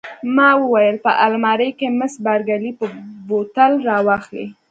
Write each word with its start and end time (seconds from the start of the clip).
ما 0.35 0.49
وویل: 0.61 0.95
په 1.05 1.11
المارۍ 1.25 1.69
کې، 1.79 1.87
مس 1.99 2.13
بارکلي 2.25 2.71
به 2.77 2.85
بوتل 3.27 3.71
را 3.87 3.97
واخلي. 4.07 4.47